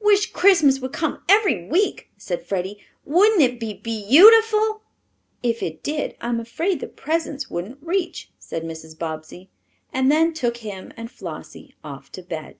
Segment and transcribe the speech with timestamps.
[0.00, 2.82] "Wish Christmas would come ev'ry week," said Freddie.
[3.04, 4.80] "Wouldn't it be _beau_tiful?"
[5.42, 8.98] "If it did I'm afraid the presents wouldn't reach," said Mrs.
[8.98, 9.50] Bobbsey,
[9.92, 12.56] and then took him and Flossie off to bed.